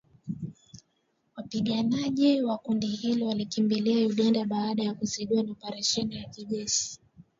Wapiganaji 1.37 2.41
wa 2.41 2.57
kundi 2.57 2.87
hilo 2.87 3.27
walikimbilia 3.27 4.07
Uganda 4.07 4.45
baada 4.45 4.83
ya 4.83 4.93
kuzidiwa 4.93 5.43
na 5.43 5.51
operesheni 5.51 6.15
ya 6.15 6.29
kijeshi 6.29 6.99